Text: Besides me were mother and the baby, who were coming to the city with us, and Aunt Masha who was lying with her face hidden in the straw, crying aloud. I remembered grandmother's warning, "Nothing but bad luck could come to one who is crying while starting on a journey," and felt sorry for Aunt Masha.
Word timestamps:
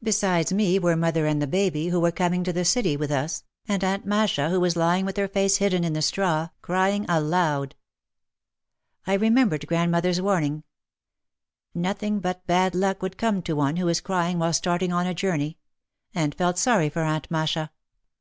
Besides 0.00 0.52
me 0.52 0.78
were 0.78 0.94
mother 0.94 1.26
and 1.26 1.42
the 1.42 1.48
baby, 1.48 1.88
who 1.88 1.98
were 1.98 2.12
coming 2.12 2.44
to 2.44 2.52
the 2.52 2.64
city 2.64 2.96
with 2.96 3.10
us, 3.10 3.42
and 3.66 3.82
Aunt 3.82 4.06
Masha 4.06 4.48
who 4.48 4.60
was 4.60 4.76
lying 4.76 5.04
with 5.04 5.16
her 5.16 5.26
face 5.26 5.56
hidden 5.56 5.82
in 5.82 5.92
the 5.92 6.02
straw, 6.02 6.50
crying 6.62 7.04
aloud. 7.08 7.74
I 9.08 9.14
remembered 9.14 9.66
grandmother's 9.66 10.20
warning, 10.20 10.62
"Nothing 11.74 12.20
but 12.20 12.46
bad 12.46 12.76
luck 12.76 13.00
could 13.00 13.18
come 13.18 13.42
to 13.42 13.56
one 13.56 13.74
who 13.74 13.88
is 13.88 14.00
crying 14.00 14.38
while 14.38 14.52
starting 14.52 14.92
on 14.92 15.04
a 15.04 15.14
journey," 15.14 15.58
and 16.14 16.32
felt 16.32 16.56
sorry 16.56 16.88
for 16.88 17.02
Aunt 17.02 17.28
Masha. 17.28 17.72